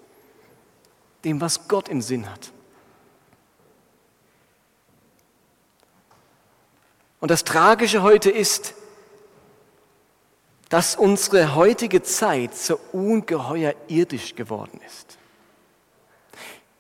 [1.25, 2.53] Dem, was Gott im Sinn hat.
[7.21, 8.75] Und das Tragische heute ist,
[10.71, 15.19] dass unsere heutige Zeit so ungeheuer irdisch geworden ist.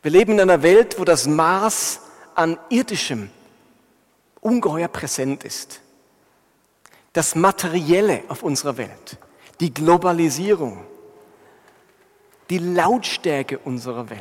[0.02, 2.00] Wir leben in einer Welt, wo das Maß
[2.34, 3.30] an irdischem
[4.40, 5.80] ungeheuer präsent ist.
[7.12, 9.18] Das Materielle auf unserer Welt,
[9.58, 10.86] die Globalisierung,
[12.50, 14.20] die Lautstärke unserer Welt,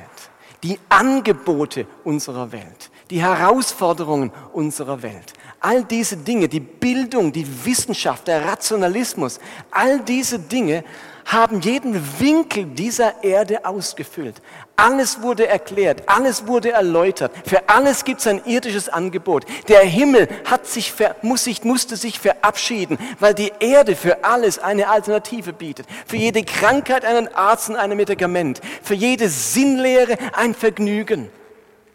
[0.63, 5.34] die Angebote unserer Welt, die Herausforderungen unserer Welt.
[5.59, 9.39] All diese Dinge, die Bildung, die Wissenschaft, der Rationalismus,
[9.71, 10.84] all diese Dinge
[11.25, 14.41] haben jeden Winkel dieser Erde ausgefüllt.
[14.80, 17.34] Alles wurde erklärt, alles wurde erläutert.
[17.45, 19.45] Für alles gibt es ein irdisches Angebot.
[19.67, 24.88] Der Himmel hat sich, muss sich, musste sich verabschieden, weil die Erde für alles eine
[24.88, 25.86] Alternative bietet.
[26.05, 28.61] Für jede Krankheit einen Arzt und ein Medikament.
[28.82, 31.30] Für jede Sinnlehre ein Vergnügen.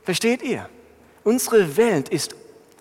[0.03, 0.69] Versteht ihr?
[1.23, 2.35] Unsere Welt ist,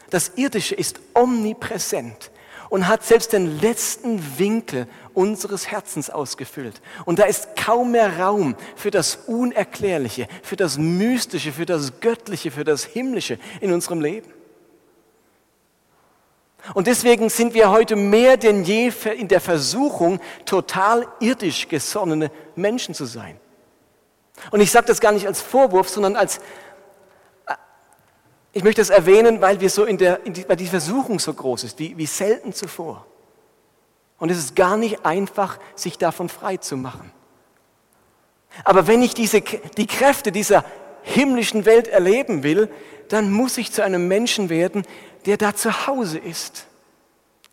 [0.10, 2.30] das Irdische ist omnipräsent
[2.74, 6.82] und hat selbst den letzten Winkel unseres Herzens ausgefüllt.
[7.06, 12.52] Und da ist kaum mehr Raum für das Unerklärliche, für das Mystische, für das Göttliche,
[12.52, 14.32] für das Himmlische in unserem Leben.
[16.74, 22.96] Und deswegen sind wir heute mehr denn je in der Versuchung, total irdisch gesonnene Menschen
[22.96, 23.38] zu sein.
[24.52, 26.40] Und ich sage das gar nicht als Vorwurf, sondern als,
[28.54, 31.34] ich möchte das erwähnen, weil, wir so in der, in die, weil die Versuchung so
[31.34, 33.06] groß ist, wie, wie selten zuvor.
[34.20, 37.12] Und es ist gar nicht einfach, sich davon frei zu machen.
[38.64, 40.64] Aber wenn ich diese, die Kräfte dieser
[41.02, 42.70] himmlischen Welt erleben will,
[43.10, 44.84] dann muss ich zu einem Menschen werden,
[45.26, 46.68] der da zu Hause ist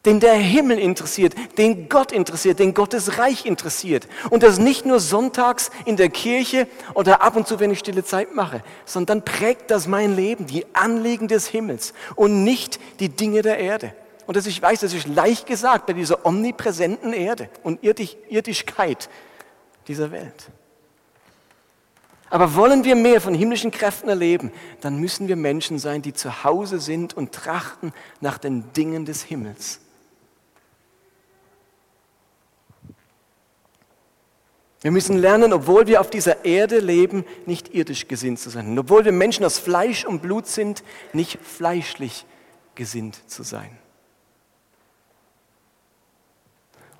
[0.06, 4.08] den der Himmel interessiert, den Gott interessiert, den Gottes Reich interessiert.
[4.30, 8.02] Und das nicht nur sonntags in der Kirche oder ab und zu, wenn ich stille
[8.02, 13.42] Zeit mache, sondern prägt das mein Leben, die Anliegen des Himmels und nicht die Dinge
[13.42, 13.92] der Erde.
[14.30, 19.10] Und das, ich weiß, das ist leicht gesagt bei dieser omnipräsenten Erde und Irdisch, Irdischkeit
[19.88, 20.52] dieser Welt.
[22.28, 24.52] Aber wollen wir mehr von himmlischen Kräften erleben,
[24.82, 29.24] dann müssen wir Menschen sein, die zu Hause sind und trachten nach den Dingen des
[29.24, 29.80] Himmels.
[34.80, 38.68] Wir müssen lernen, obwohl wir auf dieser Erde leben, nicht irdisch gesinnt zu sein.
[38.68, 42.26] Und obwohl wir Menschen aus Fleisch und Blut sind, nicht fleischlich
[42.76, 43.76] gesinnt zu sein.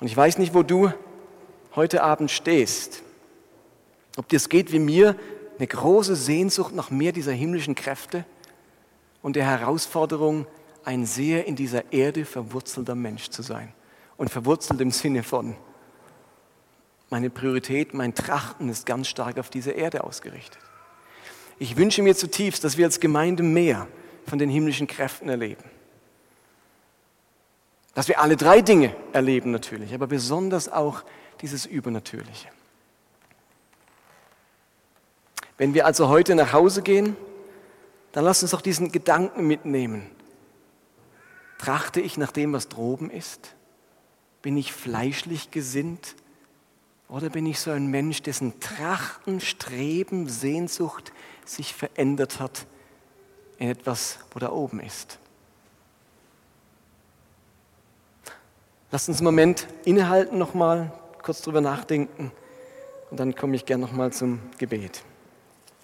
[0.00, 0.92] Und ich weiß nicht, wo du
[1.76, 3.02] heute Abend stehst.
[4.16, 5.16] Ob dir es geht wie mir,
[5.58, 8.24] eine große Sehnsucht nach mehr dieser himmlischen Kräfte
[9.22, 10.46] und der Herausforderung,
[10.84, 13.74] ein sehr in dieser Erde verwurzelter Mensch zu sein.
[14.16, 15.56] Und verwurzelt im Sinne von,
[17.10, 20.60] meine Priorität, mein Trachten ist ganz stark auf diese Erde ausgerichtet.
[21.58, 23.88] Ich wünsche mir zutiefst, dass wir als Gemeinde mehr
[24.26, 25.64] von den himmlischen Kräften erleben.
[27.94, 31.02] Dass wir alle drei Dinge erleben natürlich, aber besonders auch
[31.40, 32.48] dieses Übernatürliche.
[35.58, 37.16] Wenn wir also heute nach Hause gehen,
[38.12, 40.10] dann lass uns doch diesen Gedanken mitnehmen.
[41.58, 43.54] Trachte ich nach dem, was droben ist?
[44.40, 46.16] Bin ich fleischlich gesinnt?
[47.08, 51.12] Oder bin ich so ein Mensch, dessen Trachten, Streben, Sehnsucht
[51.44, 52.66] sich verändert hat
[53.58, 55.18] in etwas, wo da oben ist?
[58.92, 60.90] Lasst uns einen Moment innehalten nochmal,
[61.22, 62.32] kurz drüber nachdenken
[63.10, 65.04] und dann komme ich gern nochmal zum Gebet.